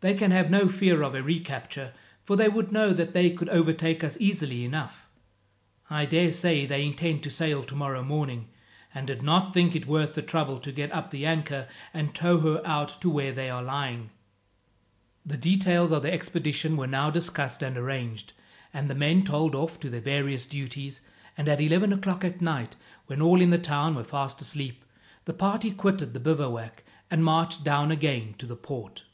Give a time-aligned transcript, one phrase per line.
[0.00, 3.48] They can have no fear of a recapture, for they would know that they could
[3.48, 5.08] overtake us easily enough.
[5.88, 8.48] I daresay they intend to sail tomorrow morning,
[8.94, 12.38] and did not think it worth the trouble to get up the anchor and tow
[12.40, 14.10] her out to where they are lying."
[15.24, 18.34] The details of the expedition were now discussed and arranged,
[18.74, 21.00] and the men told off to their various duties,
[21.38, 24.84] and at eleven o'clock at night, when all in the town were fast asleep,
[25.24, 29.04] the party quitted the bivouac and marched down again to the port.